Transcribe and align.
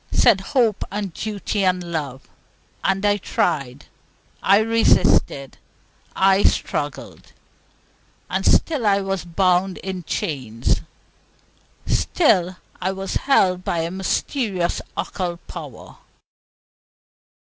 said 0.11 0.41
hope 0.57 0.83
and 0.89 1.13
duty 1.13 1.63
and 1.63 1.83
love; 1.91 2.27
and 2.83 3.05
I 3.05 3.17
tried, 3.17 3.85
I 4.41 4.57
resisted, 4.57 5.59
I 6.15 6.41
struggled. 6.41 7.33
And 8.27 8.43
still 8.43 8.87
I 8.87 9.01
was 9.01 9.23
bound 9.25 9.77
in 9.77 10.01
chains; 10.03 10.81
still 11.85 12.57
I 12.81 12.91
was 12.91 13.13
held 13.13 13.63
by 13.63 13.81
a 13.81 13.91
mysterious 13.91 14.81
occult 14.97 15.45
power. 15.45 15.97